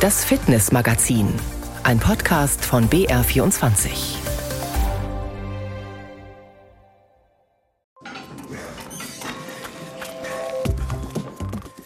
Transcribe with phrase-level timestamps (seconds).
[0.00, 1.28] Das Fitnessmagazin,
[1.82, 4.29] ein Podcast von BR24.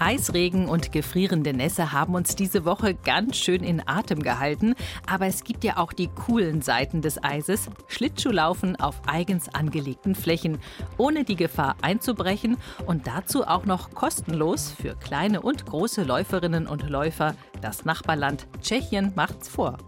[0.04, 4.74] Eisregen und gefrierende Nässe haben uns diese Woche ganz schön in Atem gehalten.
[5.06, 7.70] Aber es gibt ja auch die coolen Seiten des Eises.
[7.88, 10.58] Schlittschuhlaufen auf eigens angelegten Flächen,
[10.98, 16.90] ohne die Gefahr einzubrechen und dazu auch noch kostenlos für kleine und große Läuferinnen und
[16.90, 17.34] Läufer.
[17.62, 19.78] Das Nachbarland Tschechien macht's vor.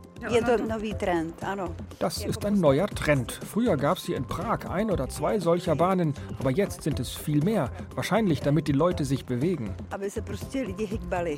[1.98, 3.32] Das ist ein neuer Trend.
[3.32, 7.10] Früher gab es hier in Prag ein oder zwei solcher Bahnen, aber jetzt sind es
[7.10, 7.70] viel mehr.
[7.94, 9.74] Wahrscheinlich, damit die Leute sich bewegen.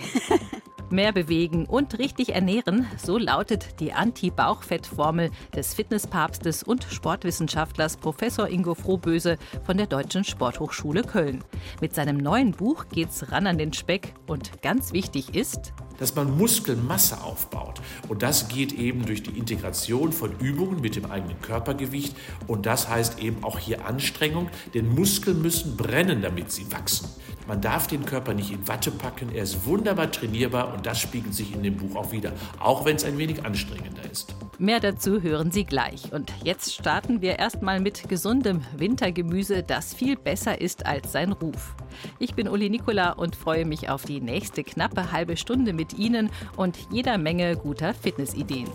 [0.90, 8.74] Mehr bewegen und richtig ernähren, so lautet die Anti-Bauchfett-Formel des Fitnesspapstes und Sportwissenschaftlers Professor Ingo
[8.74, 11.44] Frohböse von der Deutschen Sporthochschule Köln.
[11.82, 16.38] Mit seinem neuen Buch geht's ran an den Speck und ganz wichtig ist, dass man
[16.38, 17.82] Muskelmasse aufbaut.
[18.08, 22.16] Und das geht eben durch die Integration von Übungen mit dem eigenen Körpergewicht.
[22.46, 27.08] Und das heißt eben auch hier Anstrengung, denn Muskeln müssen brennen, damit sie wachsen.
[27.48, 31.32] Man darf den Körper nicht in Watte packen, er ist wunderbar trainierbar und das spiegelt
[31.32, 34.34] sich in dem Buch auch wieder, auch wenn es ein wenig anstrengender ist.
[34.58, 36.12] Mehr dazu hören Sie gleich.
[36.12, 41.74] Und jetzt starten wir erstmal mit gesundem Wintergemüse, das viel besser ist als sein Ruf.
[42.18, 46.28] Ich bin Uli Nikola und freue mich auf die nächste knappe halbe Stunde mit Ihnen
[46.56, 48.68] und jeder Menge guter Fitnessideen.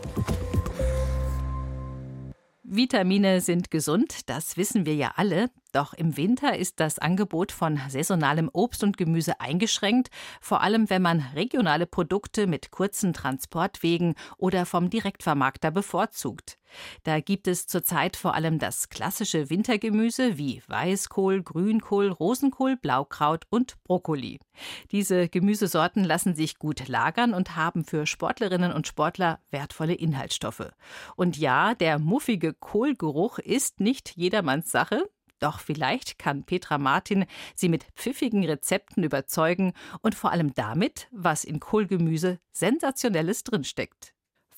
[2.75, 5.51] Vitamine sind gesund, das wissen wir ja alle.
[5.73, 10.09] Doch im Winter ist das Angebot von saisonalem Obst und Gemüse eingeschränkt,
[10.41, 16.57] vor allem wenn man regionale Produkte mit kurzen Transportwegen oder vom Direktvermarkter bevorzugt.
[17.03, 23.81] Da gibt es zurzeit vor allem das klassische Wintergemüse wie Weißkohl, Grünkohl, Rosenkohl, Blaukraut und
[23.83, 24.39] Brokkoli.
[24.91, 30.71] Diese Gemüsesorten lassen sich gut lagern und haben für Sportlerinnen und Sportler wertvolle Inhaltsstoffe.
[31.15, 35.09] Und ja, der muffige Kohlgeruch ist nicht jedermanns Sache.
[35.39, 41.43] Doch vielleicht kann Petra Martin sie mit pfiffigen Rezepten überzeugen und vor allem damit, was
[41.43, 44.13] in Kohlgemüse Sensationelles drinsteckt.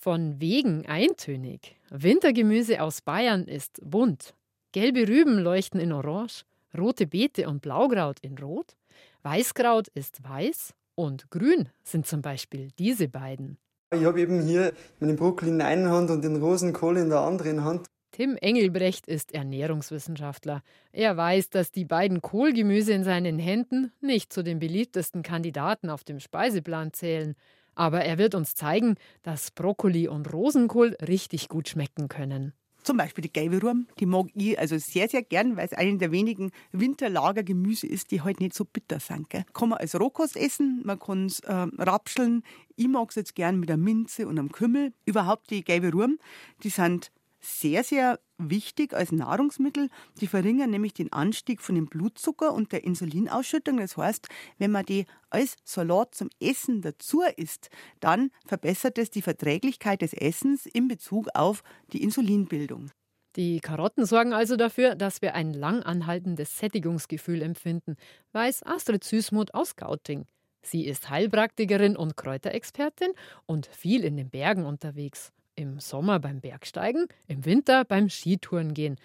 [0.05, 1.77] Von wegen eintönig.
[1.89, 4.35] Wintergemüse aus Bayern ist bunt.
[4.71, 6.43] Gelbe Rüben leuchten in Orange,
[6.77, 8.75] rote Beete und Blaukraut in Rot,
[9.23, 13.57] Weißkraut ist weiß und grün sind zum Beispiel diese beiden.
[13.95, 17.63] Ich habe eben hier meinen Brokkoli in einer Hand und den Rosenkohl in der anderen
[17.63, 17.87] Hand.
[18.11, 20.61] Tim Engelbrecht ist Ernährungswissenschaftler.
[20.91, 26.03] Er weiß, dass die beiden Kohlgemüse in seinen Händen nicht zu den beliebtesten Kandidaten auf
[26.03, 27.35] dem Speiseplan zählen.
[27.75, 32.53] Aber er wird uns zeigen, dass Brokkoli und Rosenkohl richtig gut schmecken können.
[32.85, 35.97] Zum Beispiel die gelbe Rum, die mag ich also sehr, sehr gern, weil es eine
[35.97, 39.27] der wenigen Winterlagergemüse ist, die halt nicht so bitter sind.
[39.31, 39.43] Gell.
[39.53, 42.43] Kann man als Rohkost essen, man kann es äh, rapscheln.
[42.75, 44.93] Ich mag es jetzt gern mit der Minze und einem Kümmel.
[45.03, 46.19] Überhaupt die gelbe Rum,
[46.61, 47.11] die sind
[47.45, 49.89] sehr, sehr wichtig als Nahrungsmittel.
[50.19, 53.77] Die verringern nämlich den Anstieg von dem Blutzucker und der Insulinausschüttung.
[53.77, 57.69] Das heißt, wenn man die als Salat zum Essen dazu isst,
[57.99, 61.63] dann verbessert es die Verträglichkeit des Essens in Bezug auf
[61.93, 62.91] die Insulinbildung.
[63.35, 67.97] Die Karotten sorgen also dafür, dass wir ein lang anhaltendes Sättigungsgefühl empfinden,
[68.31, 70.25] weiß Astrid Süßmuth aus Gauting.
[70.61, 73.11] Sie ist Heilpraktikerin und Kräuterexpertin
[73.45, 75.31] und viel in den Bergen unterwegs.
[75.55, 78.97] Im Sommer beim Bergsteigen, im Winter beim Skitouren gehen.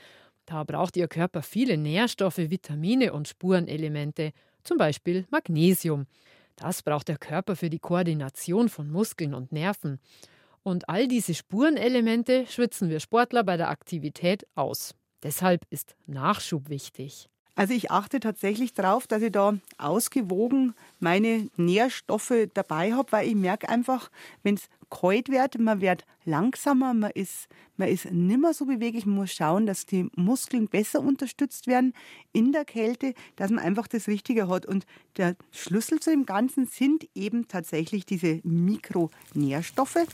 [0.46, 4.32] Da braucht Ihr Körper viele Nährstoffe, Vitamine und Spurenelemente,
[4.64, 6.06] zum Beispiel Magnesium.
[6.56, 10.00] Das braucht der Körper für die Koordination von Muskeln und Nerven.
[10.62, 14.94] Und all diese Spurenelemente schwitzen wir Sportler bei der Aktivität aus.
[15.22, 17.28] Deshalb ist Nachschub wichtig.
[17.54, 23.34] Also ich achte tatsächlich darauf, dass ich da ausgewogen meine Nährstoffe dabei habe, weil ich
[23.34, 24.10] merke einfach,
[24.42, 29.06] wenn es kalt wird, man wird langsamer, man ist, man ist nimmer so beweglich.
[29.06, 31.94] Man muss schauen, dass die Muskeln besser unterstützt werden
[32.32, 34.66] in der Kälte, dass man einfach das Richtige hat.
[34.66, 34.86] Und
[35.16, 40.06] der Schlüssel zu dem Ganzen sind eben tatsächlich diese Mikronährstoffe.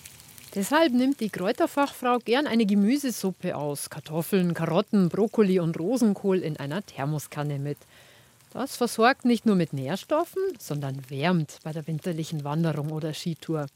[0.54, 6.84] Deshalb nimmt die Kräuterfachfrau gern eine Gemüsesuppe aus Kartoffeln, Karotten, Brokkoli und Rosenkohl in einer
[6.84, 7.78] Thermoskanne mit.
[8.52, 13.66] Das versorgt nicht nur mit Nährstoffen, sondern wärmt bei der winterlichen Wanderung oder Skitour.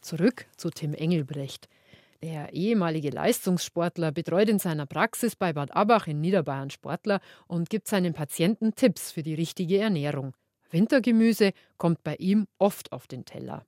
[0.00, 1.68] Zurück zu Tim Engelbrecht.
[2.22, 7.88] Der ehemalige Leistungssportler betreut in seiner Praxis bei Bad Abach in Niederbayern Sportler und gibt
[7.88, 10.34] seinen Patienten Tipps für die richtige Ernährung.
[10.70, 13.64] Wintergemüse kommt bei ihm oft auf den Teller.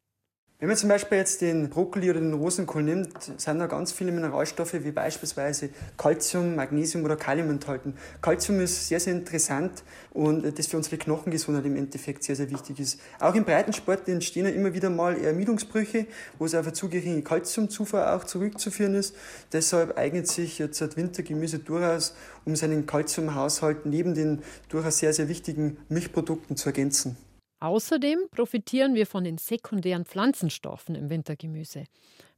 [0.60, 4.12] Wenn man zum Beispiel jetzt den Brokkoli oder den Rosenkohl nimmt, sind da ganz viele
[4.12, 7.94] Mineralstoffe wie beispielsweise Calcium, Magnesium oder Kalium enthalten.
[8.20, 12.78] Calcium ist sehr, sehr interessant und das für unsere Knochengesundheit im Endeffekt sehr, sehr wichtig
[12.78, 13.00] ist.
[13.20, 16.06] Auch im Breitensport entstehen ja immer wieder mal Ermüdungsbrüche,
[16.38, 19.16] wo es auf eine zu geringe Calciumzufuhr auch zurückzuführen ist.
[19.54, 22.14] Deshalb eignet sich jetzt das Wintergemüse durchaus,
[22.44, 27.16] um seinen Calciumhaushalt neben den durchaus sehr, sehr wichtigen Milchprodukten zu ergänzen.
[27.60, 31.84] Außerdem profitieren wir von den sekundären Pflanzenstoffen im Wintergemüse.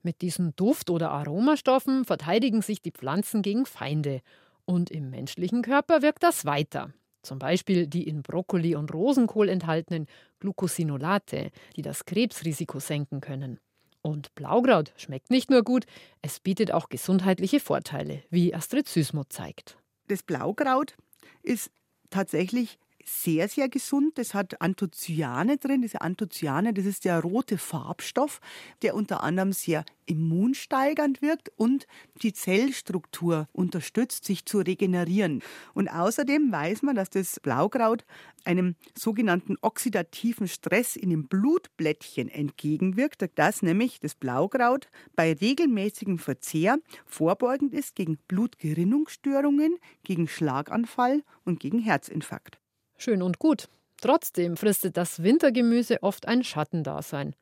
[0.02, 4.20] Mit diesen Duft- oder Aromastoffen verteidigen sich die Pflanzen gegen Feinde.
[4.64, 6.92] Und im menschlichen Körper wirkt das weiter.
[7.22, 10.08] Zum Beispiel die in Brokkoli und Rosenkohl enthaltenen
[10.40, 13.60] Glucosinolate, die das Krebsrisiko senken können.
[14.02, 15.86] Und Blaukraut schmeckt nicht nur gut,
[16.20, 19.78] es bietet auch gesundheitliche Vorteile, wie Astrid Süßmuth zeigt.
[20.08, 20.96] Das Blaukraut
[21.44, 21.70] ist
[22.10, 24.18] tatsächlich sehr, sehr gesund.
[24.18, 25.82] Das hat Anthocyane drin.
[25.82, 28.40] Diese Anthocyane, das ist der rote Farbstoff,
[28.82, 31.86] der unter anderem sehr immunsteigernd wirkt und
[32.22, 35.42] die Zellstruktur unterstützt, sich zu regenerieren.
[35.74, 38.04] Und außerdem weiß man, dass das Blaukraut
[38.44, 46.78] einem sogenannten oxidativen Stress in den Blutblättchen entgegenwirkt, dass nämlich das Blaukraut bei regelmäßigem Verzehr
[47.06, 52.61] vorbeugend ist gegen Blutgerinnungsstörungen, gegen Schlaganfall und gegen Herzinfarkt.
[53.02, 53.68] Schön und gut.
[54.00, 57.34] Trotzdem fristet das Wintergemüse oft ein Schattendasein.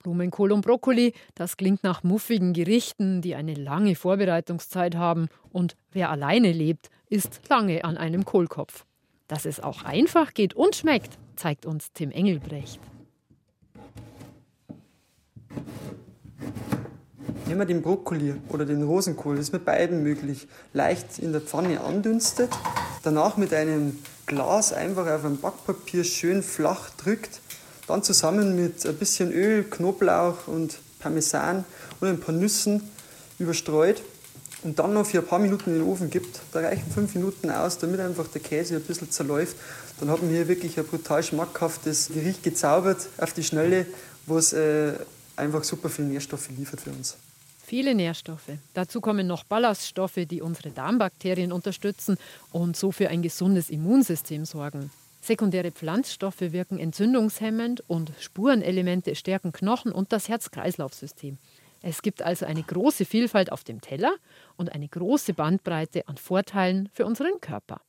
[0.00, 5.28] Blumenkohl und Brokkoli, das klingt nach muffigen Gerichten, die eine lange Vorbereitungszeit haben.
[5.52, 8.86] Und wer alleine lebt, isst lange an einem Kohlkopf.
[9.28, 12.80] Dass es auch einfach geht und schmeckt, zeigt uns Tim Engelbrecht.
[17.48, 20.46] Nehmen wir den Brokkoli oder den Rosenkohl, das ist mit beiden möglich.
[20.74, 22.50] Leicht in der Pfanne andünstet,
[23.02, 27.40] danach mit einem Glas einfach auf ein Backpapier schön flach drückt,
[27.86, 31.64] dann zusammen mit ein bisschen Öl, Knoblauch und Parmesan
[32.00, 32.82] und ein paar Nüssen
[33.38, 34.02] überstreut
[34.62, 36.40] und dann noch für ein paar Minuten in den Ofen gibt.
[36.52, 39.56] Da reichen fünf Minuten aus, damit einfach der Käse ein bisschen zerläuft.
[40.00, 43.86] Dann haben wir hier wirklich ein brutal schmackhaftes Gericht gezaubert auf die Schnelle,
[44.26, 44.92] was äh,
[45.34, 47.16] einfach super viele Nährstoffe liefert für uns.
[47.68, 48.48] Viele Nährstoffe.
[48.72, 52.16] Dazu kommen noch Ballaststoffe, die unsere Darmbakterien unterstützen
[52.50, 54.90] und so für ein gesundes Immunsystem sorgen.
[55.20, 61.36] Sekundäre Pflanzstoffe wirken entzündungshemmend und Spurenelemente stärken Knochen und das Herz-Kreislauf-System.
[61.82, 64.14] Es gibt also eine große Vielfalt auf dem Teller
[64.56, 67.82] und eine große Bandbreite an Vorteilen für unseren Körper.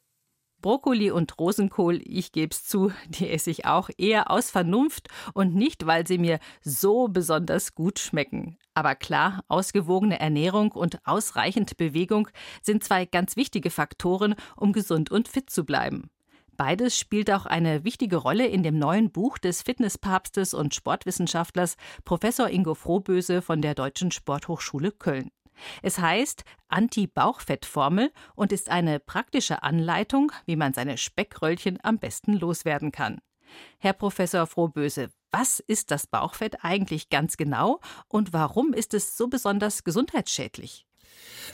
[0.62, 5.86] Brokkoli und Rosenkohl, ich geb's zu, die esse ich auch eher aus Vernunft und nicht,
[5.86, 8.58] weil sie mir so besonders gut schmecken.
[8.74, 12.30] Aber klar, ausgewogene Ernährung und ausreichend Bewegung
[12.62, 16.10] sind zwei ganz wichtige Faktoren, um gesund und fit zu bleiben.
[16.60, 22.50] Beides spielt auch eine wichtige Rolle in dem neuen Buch des Fitnesspapstes und Sportwissenschaftlers Professor
[22.50, 25.32] Ingo Frohböse von der Deutschen Sporthochschule Köln.
[25.82, 32.92] Es heißt Anti-Bauchfett-Formel und ist eine praktische Anleitung, wie man seine Speckröllchen am besten loswerden
[32.92, 33.20] kann.
[33.80, 39.28] Herr Professor Frohböse, was ist das Bauchfett eigentlich ganz genau und warum ist es so
[39.28, 40.89] besonders gesundheitsschädlich?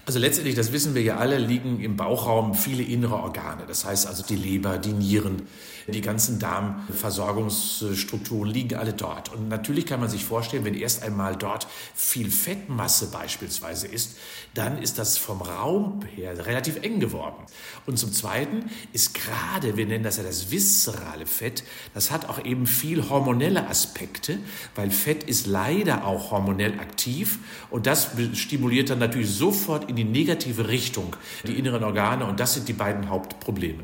[0.05, 3.63] Also letztendlich, das wissen wir ja alle, liegen im Bauchraum viele innere Organe.
[3.67, 5.47] Das heißt also die Leber, die Nieren,
[5.87, 9.33] die ganzen Darmversorgungsstrukturen liegen alle dort.
[9.33, 14.17] Und natürlich kann man sich vorstellen, wenn erst einmal dort viel Fettmasse beispielsweise ist,
[14.53, 17.43] dann ist das vom Raum her relativ eng geworden.
[17.85, 22.43] Und zum Zweiten ist gerade, wir nennen das ja das viszerale Fett, das hat auch
[22.43, 24.39] eben viel hormonelle Aspekte,
[24.73, 30.03] weil Fett ist leider auch hormonell aktiv und das stimuliert dann natürlich sofort in die
[30.03, 33.83] negative Richtung die inneren Organe und das sind die beiden Hauptprobleme.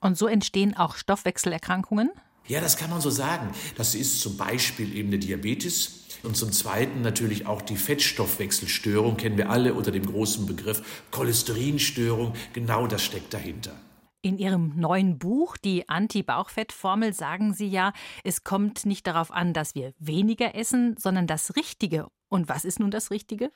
[0.00, 2.10] Und so entstehen auch Stoffwechselerkrankungen?
[2.46, 3.50] Ja, das kann man so sagen.
[3.76, 6.06] Das ist zum Beispiel eben der Diabetes.
[6.22, 12.34] Und zum Zweiten natürlich auch die Fettstoffwechselstörung, kennen wir alle unter dem großen Begriff Cholesterinstörung.
[12.52, 13.72] Genau das steckt dahinter.
[14.20, 17.92] In Ihrem neuen Buch, die Anti-Bauchfett-Formel, sagen Sie ja,
[18.24, 22.08] es kommt nicht darauf an, dass wir weniger essen, sondern das Richtige.
[22.28, 23.52] Und was ist nun das Richtige?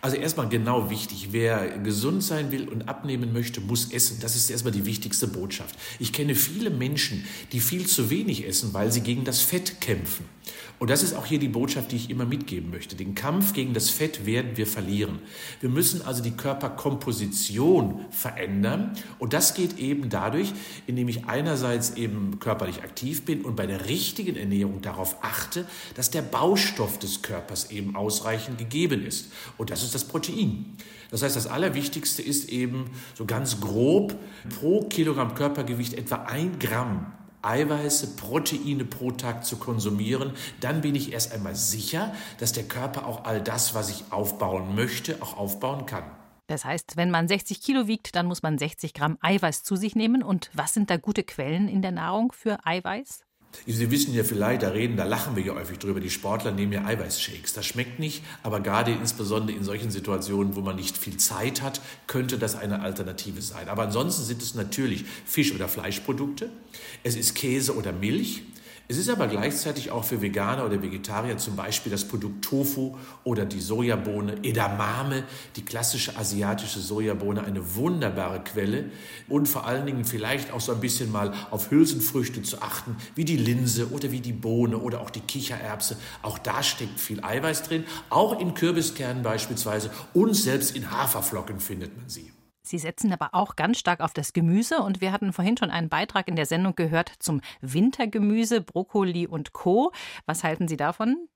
[0.00, 4.18] Also erstmal genau wichtig, wer gesund sein will und abnehmen möchte, muss essen.
[4.20, 5.76] Das ist erstmal die wichtigste Botschaft.
[5.98, 10.24] Ich kenne viele Menschen, die viel zu wenig essen, weil sie gegen das Fett kämpfen.
[10.78, 12.96] Und das ist auch hier die Botschaft, die ich immer mitgeben möchte.
[12.96, 15.18] Den Kampf gegen das Fett werden wir verlieren.
[15.60, 18.96] Wir müssen also die Körperkomposition verändern.
[19.18, 20.54] Und das geht eben dadurch,
[20.86, 26.10] indem ich einerseits eben körperlich aktiv bin und bei der richtigen Ernährung darauf achte, dass
[26.10, 29.30] der Baustoff des Körpers eben ausreichend gegeben ist.
[29.58, 30.76] Und das ist das Protein.
[31.10, 34.16] Das heißt, das Allerwichtigste ist eben so ganz grob
[34.60, 41.12] pro Kilogramm Körpergewicht etwa ein Gramm Eiweiße, Proteine pro Tag zu konsumieren, dann bin ich
[41.12, 45.86] erst einmal sicher, dass der Körper auch all das, was ich aufbauen möchte, auch aufbauen
[45.86, 46.04] kann.
[46.48, 49.94] Das heißt, wenn man 60 Kilo wiegt, dann muss man 60 Gramm Eiweiß zu sich
[49.94, 50.22] nehmen.
[50.22, 53.24] Und was sind da gute Quellen in der Nahrung für Eiweiß?
[53.66, 56.00] Sie wissen ja vielleicht, da reden, da lachen wir ja häufig drüber.
[56.00, 57.52] Die Sportler nehmen ja Eiweißshakes.
[57.52, 61.80] Das schmeckt nicht, aber gerade insbesondere in solchen Situationen, wo man nicht viel Zeit hat,
[62.06, 63.68] könnte das eine Alternative sein.
[63.68, 66.50] Aber ansonsten sind es natürlich Fisch- oder Fleischprodukte.
[67.02, 68.42] Es ist Käse oder Milch.
[68.90, 73.44] Es ist aber gleichzeitig auch für Veganer oder Vegetarier zum Beispiel das Produkt Tofu oder
[73.44, 75.22] die Sojabohne, Edamame,
[75.54, 78.86] die klassische asiatische Sojabohne, eine wunderbare Quelle
[79.28, 83.24] und vor allen Dingen vielleicht auch so ein bisschen mal auf Hülsenfrüchte zu achten, wie
[83.24, 85.96] die Linse oder wie die Bohne oder auch die Kichererbse.
[86.22, 91.96] Auch da steckt viel Eiweiß drin, auch in Kürbiskernen beispielsweise und selbst in Haferflocken findet
[91.96, 92.32] man sie.
[92.70, 95.88] Sie setzen aber auch ganz stark auf das Gemüse und wir hatten vorhin schon einen
[95.88, 99.90] Beitrag in der Sendung gehört zum Wintergemüse, Brokkoli und Co.
[100.24, 101.28] Was halten Sie davon?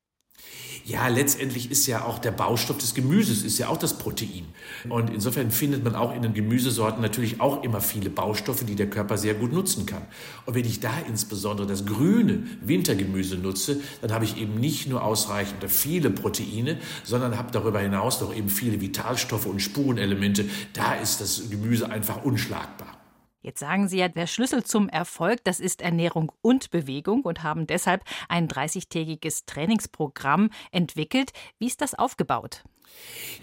[0.87, 4.45] Ja, letztendlich ist ja auch der Baustoff des Gemüses ist ja auch das Protein.
[4.91, 8.91] Und insofern findet man auch in den Gemüsesorten natürlich auch immer viele Baustoffe, die der
[8.91, 10.03] Körper sehr gut nutzen kann.
[10.45, 15.03] Und wenn ich da insbesondere das grüne Wintergemüse nutze, dann habe ich eben nicht nur
[15.03, 20.45] ausreichend viele Proteine, sondern habe darüber hinaus noch eben viele Vitalstoffe und Spurenelemente.
[20.75, 23.04] Da ist das Gemüse einfach unschlagbar.
[23.45, 27.67] Jetzt sagen Sie ja, der Schlüssel zum Erfolg, das ist Ernährung und Bewegung und haben
[27.67, 31.33] deshalb ein 30-tägiges Trainingsprogramm entwickelt.
[31.59, 32.65] Wie ist das aufgebaut?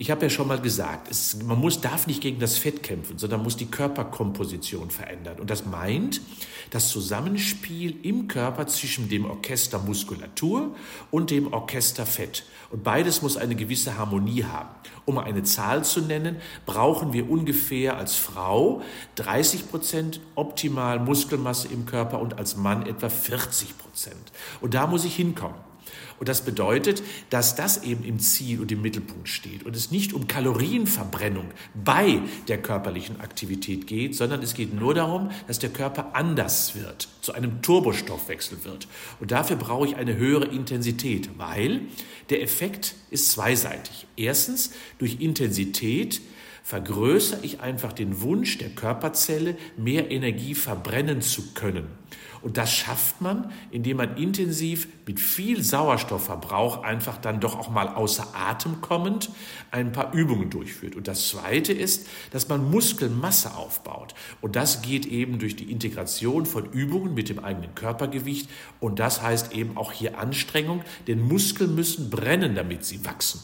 [0.01, 3.19] Ich habe ja schon mal gesagt, es, man muss, darf nicht gegen das Fett kämpfen,
[3.19, 5.39] sondern muss die Körperkomposition verändern.
[5.39, 6.21] Und das meint
[6.71, 10.75] das Zusammenspiel im Körper zwischen dem Orchester Muskulatur
[11.11, 12.45] und dem Orchester Fett.
[12.71, 14.69] Und beides muss eine gewisse Harmonie haben.
[15.05, 18.81] Um eine Zahl zu nennen, brauchen wir ungefähr als Frau
[19.15, 24.31] 30 Prozent optimal Muskelmasse im Körper und als Mann etwa 40 Prozent.
[24.61, 25.70] Und da muss ich hinkommen.
[26.19, 30.13] Und das bedeutet, dass das eben im Ziel und im Mittelpunkt steht und es nicht
[30.13, 36.15] um Kalorienverbrennung bei der körperlichen Aktivität geht, sondern es geht nur darum, dass der Körper
[36.15, 38.87] anders wird, zu einem Turbostoffwechsel wird.
[39.19, 41.81] Und dafür brauche ich eine höhere Intensität, weil
[42.29, 44.07] der Effekt ist zweiseitig.
[44.15, 46.21] Erstens, durch Intensität
[46.63, 51.87] vergrößere ich einfach den Wunsch der Körperzelle, mehr Energie verbrennen zu können.
[52.41, 57.87] Und das schafft man, indem man intensiv mit viel Sauerstoffverbrauch einfach dann doch auch mal
[57.89, 59.29] außer Atem kommend
[59.69, 60.95] ein paar Übungen durchführt.
[60.95, 64.15] Und das Zweite ist, dass man Muskelmasse aufbaut.
[64.41, 68.49] Und das geht eben durch die Integration von Übungen mit dem eigenen Körpergewicht.
[68.79, 73.41] Und das heißt eben auch hier Anstrengung, denn Muskeln müssen brennen, damit sie wachsen.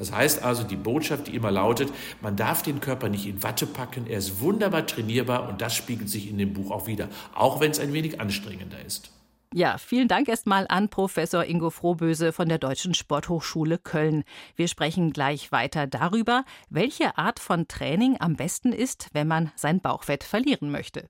[0.00, 1.92] Das heißt also, die Botschaft, die immer lautet,
[2.22, 6.08] man darf den Körper nicht in Watte packen, er ist wunderbar trainierbar und das spiegelt
[6.08, 9.10] sich in dem Buch auch wieder, auch wenn es ein wenig anstrengender ist.
[9.52, 14.24] Ja, vielen Dank erstmal an Professor Ingo Frohböse von der Deutschen Sporthochschule Köln.
[14.56, 19.82] Wir sprechen gleich weiter darüber, welche Art von Training am besten ist, wenn man sein
[19.82, 21.04] Bauchfett verlieren möchte.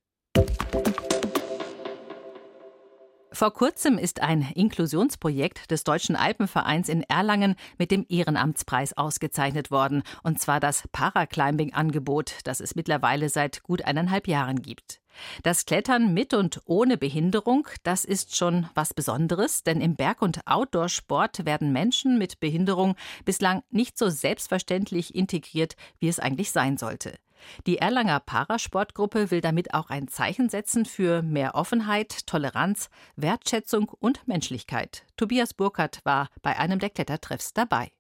[3.32, 10.02] Vor kurzem ist ein Inklusionsprojekt des Deutschen Alpenvereins in Erlangen mit dem Ehrenamtspreis ausgezeichnet worden,
[10.24, 15.00] und zwar das Paraclimbing-Angebot, das es mittlerweile seit gut eineinhalb Jahren gibt.
[15.44, 20.46] Das Klettern mit und ohne Behinderung, das ist schon was Besonderes, denn im Berg- und
[20.46, 27.16] Outdoor-Sport werden Menschen mit Behinderung bislang nicht so selbstverständlich integriert, wie es eigentlich sein sollte.
[27.66, 34.26] Die Erlanger Parasportgruppe will damit auch ein Zeichen setzen für mehr Offenheit, Toleranz, Wertschätzung und
[34.26, 35.04] Menschlichkeit.
[35.16, 37.90] Tobias Burkhardt war bei einem der Klettertreffs dabei.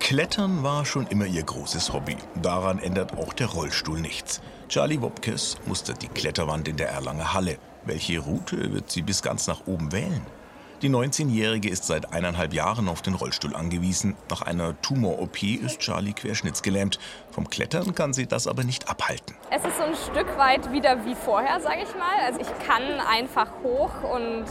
[0.00, 2.16] Klettern war schon immer ihr großes Hobby.
[2.42, 4.40] Daran ändert auch der Rollstuhl nichts.
[4.68, 7.58] Charlie Wopkes mustert die Kletterwand in der Erlanger Halle.
[7.84, 10.26] Welche Route wird sie bis ganz nach oben wählen?
[10.82, 14.16] Die 19-Jährige ist seit eineinhalb Jahren auf den Rollstuhl angewiesen.
[14.30, 16.98] Nach einer Tumor-OP ist Charlie querschnittsgelähmt.
[17.32, 19.36] Vom Klettern kann sie das aber nicht abhalten.
[19.50, 22.24] Es ist so ein Stück weit wieder wie vorher, sage ich mal.
[22.24, 24.46] Also ich kann einfach hoch und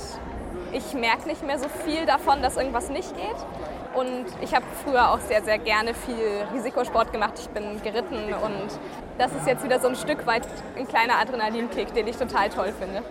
[0.71, 3.95] ich merke nicht mehr so viel davon, dass irgendwas nicht geht.
[3.95, 7.33] Und ich habe früher auch sehr, sehr gerne viel Risikosport gemacht.
[7.39, 8.79] Ich bin geritten und
[9.17, 12.71] das ist jetzt wieder so ein Stück weit ein kleiner Adrenalinkick, den ich total toll
[12.79, 13.01] finde.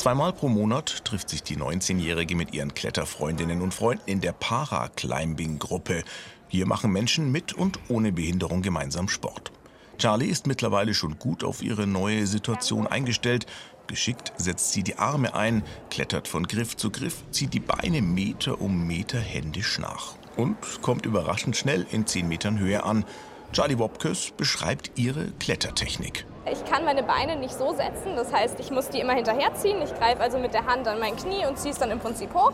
[0.00, 6.04] Zweimal pro Monat trifft sich die 19-Jährige mit ihren Kletterfreundinnen und Freunden in der Paraclimbing-Gruppe.
[6.48, 9.52] Hier machen Menschen mit und ohne Behinderung gemeinsam Sport.
[9.98, 13.44] Charlie ist mittlerweile schon gut auf ihre neue Situation eingestellt.
[13.88, 18.58] Geschickt setzt sie die Arme ein, klettert von Griff zu Griff, zieht die Beine Meter
[18.58, 23.04] um Meter händisch nach und kommt überraschend schnell in 10 Metern Höhe an.
[23.52, 26.24] Charlie Wopkes beschreibt ihre Klettertechnik.
[26.52, 29.80] Ich kann meine Beine nicht so setzen, das heißt, ich muss die immer hinterherziehen.
[29.82, 32.34] Ich greife also mit der Hand an mein Knie und ziehe es dann im Prinzip
[32.34, 32.52] hoch.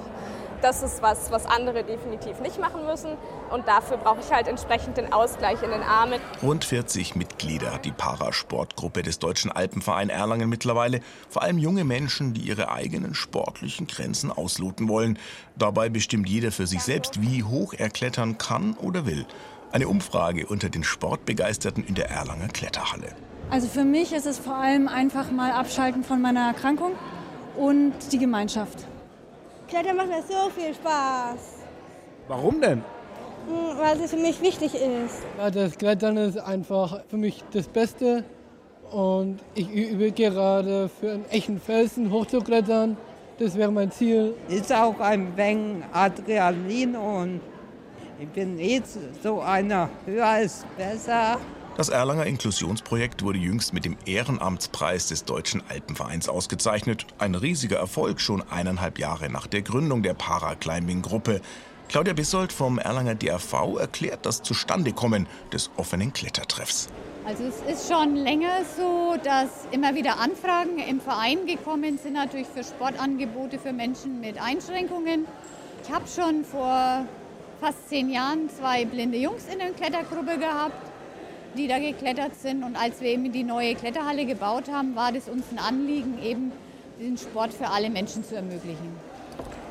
[0.63, 3.11] Das ist was, was andere definitiv nicht machen müssen.
[3.51, 6.21] Und dafür brauche ich halt entsprechend den Ausgleich in den Armen.
[6.43, 11.01] Rund 40 Mitglieder hat die Parasportgruppe des Deutschen Alpenverein Erlangen mittlerweile.
[11.29, 15.19] Vor allem junge Menschen, die ihre eigenen sportlichen Grenzen ausloten wollen.
[15.57, 19.27] Dabei bestimmt jeder für sich selbst, wie hoch er klettern kann oder will.
[19.73, 23.09] Eine Umfrage unter den Sportbegeisterten in der Erlanger Kletterhalle.
[23.51, 26.93] Also für mich ist es vor allem einfach mal abschalten von meiner Erkrankung
[27.57, 28.87] und die Gemeinschaft.
[29.69, 31.39] Klettern macht mir so viel Spaß.
[32.29, 32.83] Warum denn?
[33.49, 35.23] Hm, weil es für mich wichtig ist.
[35.39, 38.25] Ja, das Klettern ist einfach für mich das Beste.
[38.91, 42.97] Und ich übe gerade für einen echten Felsen hochzuklettern.
[43.39, 44.35] Das wäre mein Ziel.
[44.49, 47.41] Ist auch ein wenig Adrenalin und
[48.19, 48.83] ich bin eh
[49.23, 51.39] so einer, höher ist besser.
[51.77, 57.07] Das Erlanger Inklusionsprojekt wurde jüngst mit dem Ehrenamtspreis des Deutschen Alpenvereins ausgezeichnet.
[57.19, 61.43] Ein riesiger Erfolg schon eineinhalb Jahre nach der Gründung der Paraclimbing-Gruppe.
[61.89, 66.89] Claudia Bissold vom Erlanger DRV erklärt das Zustandekommen des offenen Klettertreffs.
[67.27, 72.47] Also es ist schon länger so, dass immer wieder Anfragen im Verein gekommen sind, natürlich
[72.47, 75.27] für Sportangebote für Menschen mit Einschränkungen.
[75.83, 77.05] Ich habe schon vor
[77.61, 80.97] fast zehn Jahren zwei blinde Jungs in der Klettergruppe gehabt
[81.57, 82.63] die da geklettert sind.
[82.63, 86.53] Und als wir eben die neue Kletterhalle gebaut haben, war das uns ein Anliegen, eben
[87.01, 88.95] den Sport für alle Menschen zu ermöglichen.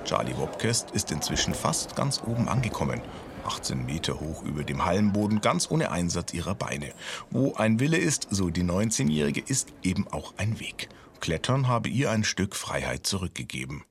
[0.03, 3.01] Charlie Wobkest ist inzwischen fast ganz oben angekommen.
[3.45, 6.91] 18 Meter hoch über dem Hallenboden, ganz ohne Einsatz ihrer Beine.
[7.29, 10.89] Wo ein Wille ist, so die 19-Jährige, ist eben auch ein Weg.
[11.19, 13.83] Klettern habe ihr ein Stück Freiheit zurückgegeben.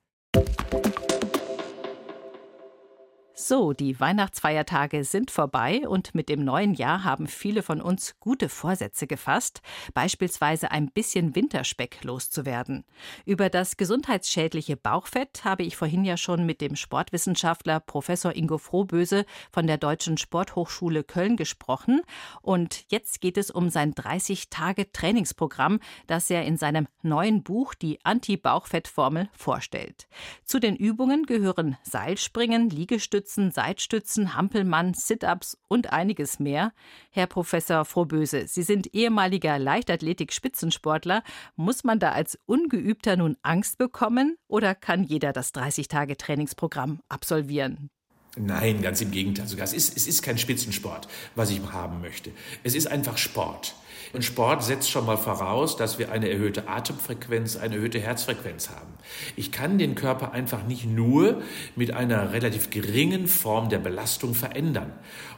[3.37, 8.49] So, die Weihnachtsfeiertage sind vorbei und mit dem neuen Jahr haben viele von uns gute
[8.49, 9.61] Vorsätze gefasst,
[9.93, 12.85] beispielsweise ein bisschen Winterspeck loszuwerden.
[13.25, 19.27] Über das gesundheitsschädliche Bauchfett habe ich vorhin ja schon mit dem Sportwissenschaftler Professor Ingo Frohböse
[19.51, 22.03] von der Deutschen Sporthochschule Köln gesprochen
[22.41, 27.75] und jetzt geht es um sein 30 Tage Trainingsprogramm, das er in seinem neuen Buch
[27.75, 30.07] die Anti-Bauchfett-Formel vorstellt.
[30.45, 36.73] Zu den Übungen gehören Seilspringen, Liegestützen Liegestützen, Seitstützen, Hampelmann, Sit-ups und einiges mehr.
[37.11, 41.23] Herr Professor Frohböse, Sie sind ehemaliger Leichtathletik-Spitzensportler.
[41.57, 47.89] Muss man da als Ungeübter nun Angst bekommen oder kann jeder das 30-Tage-Trainingsprogramm absolvieren?
[48.37, 49.47] Nein, ganz im Gegenteil.
[49.47, 52.31] Sogar es ist, es ist kein Spitzensport, was ich haben möchte.
[52.63, 53.75] Es ist einfach Sport.
[54.13, 58.93] Und Sport setzt schon mal voraus, dass wir eine erhöhte Atemfrequenz, eine erhöhte Herzfrequenz haben.
[59.37, 61.43] Ich kann den Körper einfach nicht nur
[61.77, 64.93] mit einer relativ geringen Form der Belastung verändern.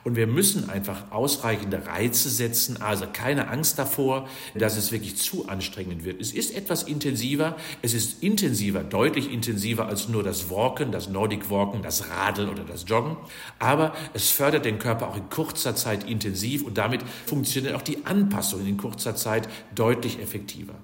[0.05, 5.49] Und wir müssen einfach ausreichende Reize setzen, also keine Angst davor, dass es wirklich zu
[5.49, 6.21] anstrengend wird.
[6.21, 11.51] Es ist etwas intensiver, es ist intensiver, deutlich intensiver als nur das Walken, das Nordic
[11.51, 13.17] Walken, das Radeln oder das Joggen.
[13.59, 18.07] Aber es fördert den Körper auch in kurzer Zeit intensiv und damit funktioniert auch die
[18.07, 20.75] Anpassung in kurzer Zeit deutlich effektiver.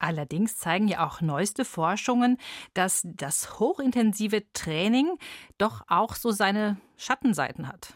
[0.00, 2.38] Allerdings zeigen ja auch neueste Forschungen,
[2.74, 5.18] dass das hochintensive Training
[5.58, 7.94] doch auch so seine Schattenseiten hat.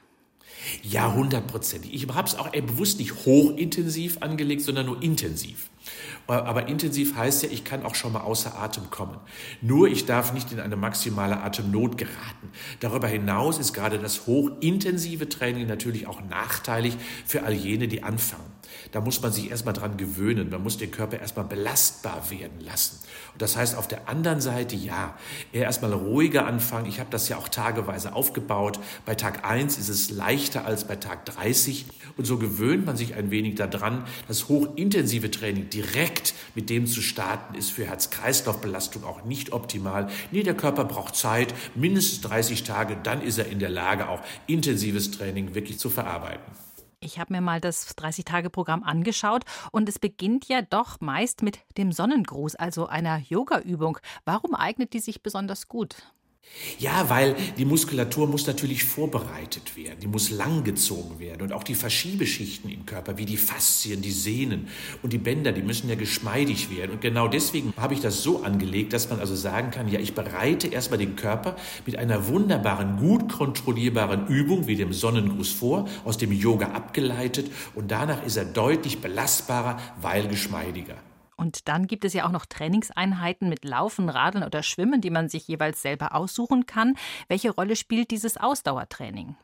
[0.83, 1.95] Ja, hundertprozentig.
[1.95, 5.71] Ich habe es auch bewusst nicht hochintensiv angelegt, sondern nur intensiv.
[6.27, 9.19] Aber intensiv heißt ja, ich kann auch schon mal außer Atem kommen.
[9.61, 12.51] Nur ich darf nicht in eine maximale Atemnot geraten.
[12.81, 18.54] Darüber hinaus ist gerade das hochintensive Training natürlich auch nachteilig für all jene, die anfangen.
[18.93, 20.51] Da muss man sich erstmal dran gewöhnen.
[20.51, 23.01] Man muss den Körper erstmal belastbar werden lassen.
[23.33, 25.17] Und das heißt auf der anderen Seite, ja,
[25.53, 26.87] erstmal ruhiger anfangen.
[26.87, 28.79] Ich habe das ja auch tageweise aufgebaut.
[29.05, 31.87] Bei Tag 1 ist es leichter als bei Tag 30.
[32.17, 34.05] Und so gewöhnt man sich ein wenig daran.
[34.29, 40.09] Das hochintensive Training direkt mit dem zu starten, ist für Herz-Kreislauf-Belastung auch nicht optimal.
[40.31, 44.21] Nee, der Körper braucht Zeit, mindestens 30 Tage, dann ist er in der Lage, auch
[44.47, 46.64] intensives Training wirklich zu verarbeiten.
[47.05, 51.93] Ich habe mir mal das 30-Tage-Programm angeschaut und es beginnt ja doch meist mit dem
[51.93, 53.99] Sonnengruß, also einer Yoga-Übung.
[54.25, 55.97] Warum eignet die sich besonders gut?
[56.79, 61.75] Ja, weil die Muskulatur muss natürlich vorbereitet werden, die muss langgezogen werden und auch die
[61.75, 64.69] Verschiebeschichten im Körper, wie die Faszien, die Sehnen
[65.03, 66.93] und die Bänder, die müssen ja geschmeidig werden.
[66.93, 70.15] Und genau deswegen habe ich das so angelegt, dass man also sagen kann, ja, ich
[70.15, 76.19] bereite erstmal den Körper mit einer wunderbaren, gut kontrollierbaren Übung wie dem Sonnengruß vor, aus
[76.19, 80.97] dem Yoga abgeleitet und danach ist er deutlich belastbarer, weil geschmeidiger.
[81.37, 85.29] Und dann gibt es ja auch noch Trainingseinheiten mit Laufen, Radeln oder Schwimmen, die man
[85.29, 86.97] sich jeweils selber aussuchen kann.
[87.29, 89.37] Welche Rolle spielt dieses Ausdauertraining?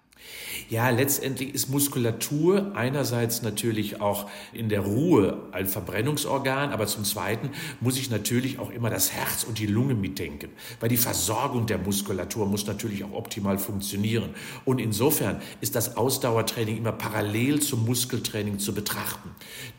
[0.71, 7.51] Ja, letztendlich ist Muskulatur einerseits natürlich auch in der Ruhe ein Verbrennungsorgan, aber zum Zweiten
[7.81, 11.79] muss ich natürlich auch immer das Herz und die Lunge mitdenken, weil die Versorgung der
[11.79, 14.31] Muskulatur muss natürlich auch optimal funktionieren.
[14.65, 19.31] Und insofern ist das Ausdauertraining immer parallel zum Muskeltraining zu betrachten.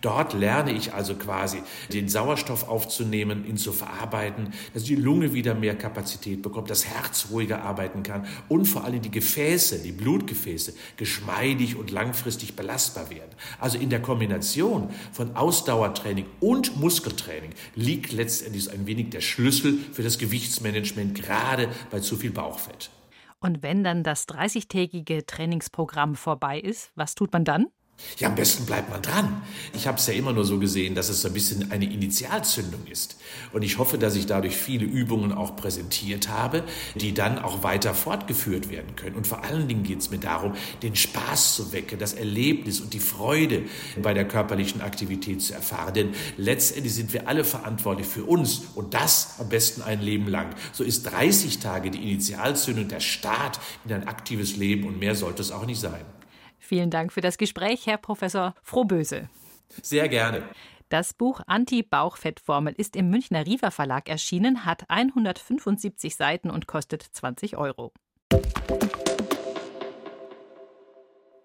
[0.01, 1.59] Dort lerne ich also quasi
[1.93, 7.27] den Sauerstoff aufzunehmen, ihn zu verarbeiten, dass die Lunge wieder mehr Kapazität bekommt, das Herz
[7.31, 9.93] ruhiger arbeiten kann und vor allem die Gefäße, die
[10.31, 13.31] Blutgefäße geschmeidig und langfristig belastbar werden.
[13.59, 20.03] Also in der Kombination von Ausdauertraining und Muskeltraining liegt letztendlich ein wenig der Schlüssel für
[20.03, 22.89] das Gewichtsmanagement, gerade bei zu viel Bauchfett.
[23.39, 27.67] Und wenn dann das 30-tägige Trainingsprogramm vorbei ist, was tut man dann?
[28.21, 29.41] Ja, am besten bleibt man dran.
[29.73, 32.85] Ich habe es ja immer nur so gesehen, dass es so ein bisschen eine Initialzündung
[32.85, 33.17] ist.
[33.51, 36.63] Und ich hoffe, dass ich dadurch viele Übungen auch präsentiert habe,
[36.95, 39.15] die dann auch weiter fortgeführt werden können.
[39.15, 42.93] Und vor allen Dingen geht es mir darum, den Spaß zu wecken, das Erlebnis und
[42.93, 43.63] die Freude
[44.01, 45.93] bei der körperlichen Aktivität zu erfahren.
[45.93, 50.49] Denn letztendlich sind wir alle verantwortlich für uns und das am besten ein Leben lang.
[50.73, 55.41] So ist 30 Tage die Initialzündung, der Start in ein aktives Leben und mehr sollte
[55.41, 56.05] es auch nicht sein.
[56.61, 59.29] Vielen Dank für das Gespräch, Herr Professor Frohböse.
[59.81, 60.43] Sehr gerne.
[60.89, 67.57] Das Buch Anti-Bauchfettformel ist im Münchner Riva Verlag erschienen, hat 175 Seiten und kostet 20
[67.57, 67.91] Euro.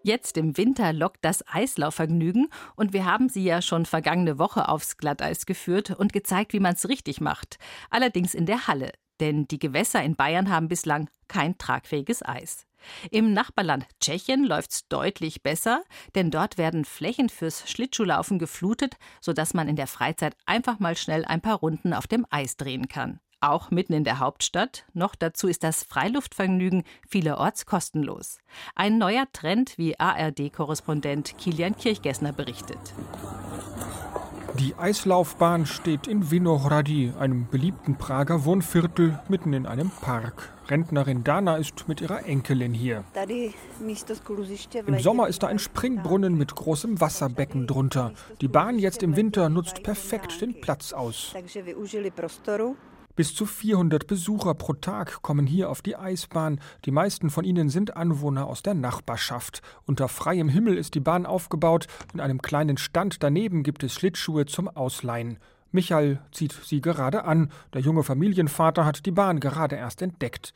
[0.03, 4.99] Jetzt im Winter lockt das Eislaufvergnügen und wir haben Sie ja schon vergangene Woche aufs
[4.99, 7.59] Glatteis geführt und gezeigt, wie man es richtig macht.
[7.91, 12.66] Allerdings in der Halle, denn die Gewässer in Bayern haben bislang kein tragfähiges Eis.
[13.11, 15.83] Im Nachbarland Tschechien läuft's deutlich besser,
[16.15, 21.25] denn dort werden Flächen fürs Schlittschuhlaufen geflutet, sodass man in der Freizeit einfach mal schnell
[21.25, 23.21] ein paar Runden auf dem Eis drehen kann.
[23.41, 24.87] Auch mitten in der Hauptstadt.
[24.95, 28.39] Noch dazu ist das Freiluftvergnügen vielerorts kostenlos.
[28.75, 32.95] Ein neuer Trend, wie ARD-Korrespondent Kilian Kirchgessner berichtet.
[34.59, 40.53] Die Eislaufbahn steht in Vinohrady, einem beliebten Prager Wohnviertel, mitten in einem Park.
[40.69, 43.05] Rentnerin Dana ist mit ihrer Enkelin hier.
[44.87, 48.13] Im Sommer ist da ein Springbrunnen mit großem Wasserbecken drunter.
[48.41, 51.35] Die Bahn jetzt im Winter nutzt perfekt den Platz aus.
[53.17, 56.61] Bis zu 400 Besucher pro Tag kommen hier auf die Eisbahn.
[56.85, 59.63] Die meisten von ihnen sind Anwohner aus der Nachbarschaft.
[59.87, 61.87] Unter freiem Himmel ist die Bahn aufgebaut.
[62.13, 65.39] In einem kleinen Stand daneben gibt es Schlittschuhe zum Ausleihen.
[65.73, 67.51] Michael zieht sie gerade an.
[67.75, 70.55] Der junge Familienvater hat die Bahn gerade erst entdeckt.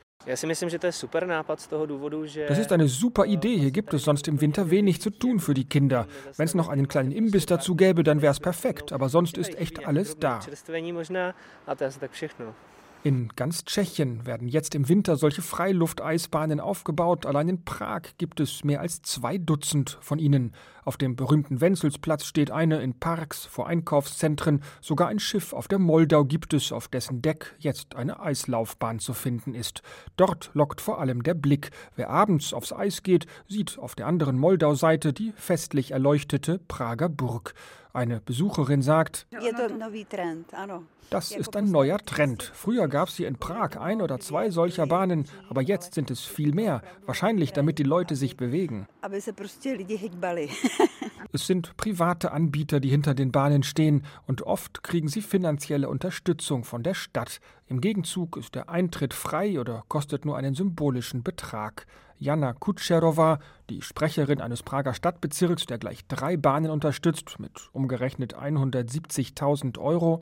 [2.47, 3.57] Das ist eine super Idee.
[3.57, 6.05] Hier gibt es sonst im Winter wenig zu tun für die Kinder.
[6.37, 8.93] Wenn es noch einen kleinen Imbiss dazu gäbe, dann wäre es perfekt.
[8.93, 10.39] Aber sonst ist echt alles da.
[13.03, 17.25] In ganz Tschechien werden jetzt im Winter solche Freilufteisbahnen aufgebaut.
[17.25, 20.53] Allein in Prag gibt es mehr als zwei Dutzend von ihnen.
[20.85, 24.61] Auf dem berühmten Wenzelsplatz steht eine, in Parks, vor Einkaufszentren.
[24.81, 29.13] Sogar ein Schiff auf der Moldau gibt es, auf dessen Deck jetzt eine Eislaufbahn zu
[29.13, 29.81] finden ist.
[30.15, 31.71] Dort lockt vor allem der Blick.
[31.95, 37.55] Wer abends aufs Eis geht, sieht auf der anderen Moldau-Seite die festlich erleuchtete Prager Burg.
[37.93, 39.27] Eine Besucherin sagt,
[41.09, 42.51] das ist ein neuer Trend.
[42.53, 46.21] Früher gab es hier in Prag ein oder zwei solcher Bahnen, aber jetzt sind es
[46.21, 46.81] viel mehr.
[47.05, 48.87] Wahrscheinlich, damit die Leute sich bewegen.
[51.33, 56.65] Es sind private Anbieter, die hinter den Bahnen stehen, und oft kriegen sie finanzielle Unterstützung
[56.65, 57.39] von der Stadt.
[57.67, 61.85] Im Gegenzug ist der Eintritt frei oder kostet nur einen symbolischen Betrag.
[62.17, 63.39] Jana Kutscherowa,
[63.71, 70.19] die Sprecherin eines Prager Stadtbezirks, der gleich drei Bahnen unterstützt, mit umgerechnet 170.000 Euro.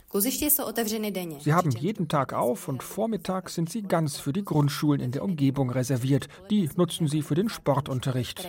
[1.40, 5.24] Sie haben jeden Tag auf und vormittags sind sie ganz für die Grundschulen in der
[5.24, 6.28] Umgebung reserviert.
[6.52, 8.48] Die nutzen sie für den Sportunterricht.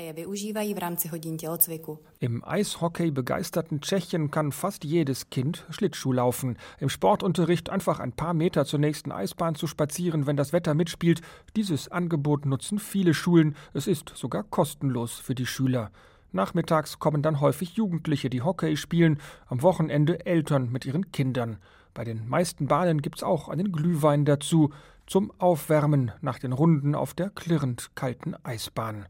[2.19, 6.59] Im Eishockey begeisterten Tschechien kann fast jedes Kind Schlittschuh laufen.
[6.79, 11.23] Im Sportunterricht einfach ein paar Meter zur nächsten Eisbahn zu spazieren, wenn das Wetter mitspielt.
[11.57, 13.57] Dieses Angebot nutzen viele Schulen.
[13.73, 14.43] Es ist sogar
[14.91, 15.91] kostenlos für die Schüler.
[16.33, 21.59] Nachmittags kommen dann häufig Jugendliche, die Hockey spielen, am Wochenende Eltern mit ihren Kindern.
[21.93, 24.71] Bei den meisten Bahnen gibt's auch einen Glühwein dazu,
[25.07, 29.07] zum Aufwärmen nach den Runden auf der klirrend kalten Eisbahn.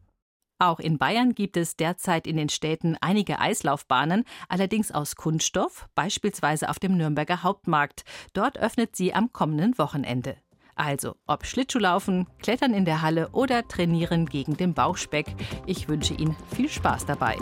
[0.59, 6.69] Auch in Bayern gibt es derzeit in den Städten einige Eislaufbahnen, allerdings aus Kunststoff, beispielsweise
[6.69, 8.05] auf dem Nürnberger Hauptmarkt.
[8.35, 10.37] Dort öffnet sie am kommenden Wochenende.
[10.81, 15.27] Also, ob Schlittschuhlaufen, Klettern in der Halle oder Trainieren gegen den Bauchspeck,
[15.67, 17.37] ich wünsche Ihnen viel Spaß dabei.